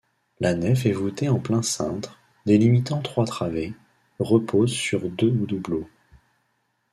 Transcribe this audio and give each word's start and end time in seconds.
La 0.39 0.55
nef 0.55 0.87
est 0.87 0.93
voûtée 0.93 1.29
en 1.29 1.37
plein 1.39 1.61
cintre, 1.61 2.17
délimitant 2.47 3.03
trois 3.03 3.27
travées, 3.27 3.75
repose 4.17 4.71
sur 4.73 5.07
deux 5.07 5.29
doubleaux. 5.29 5.87